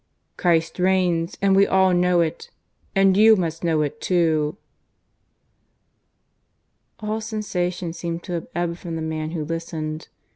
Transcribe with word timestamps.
Christ 0.37 0.79
reigns, 0.79 1.37
and 1.43 1.55
we 1.55 1.67
all 1.67 1.93
know 1.93 2.21
it. 2.21 2.49
And 2.95 3.15
you 3.15 3.35
must 3.35 3.63
know 3.63 3.83
it 3.83 4.01
too!" 4.01 4.57
All 6.99 7.21
sensation 7.21 7.93
seemed 7.93 8.23
to 8.23 8.33
have 8.33 8.47
ebbed 8.55 8.79
from 8.79 8.95
the 8.95 9.03
man 9.03 9.29
who 9.33 9.45
listened. 9.45 10.07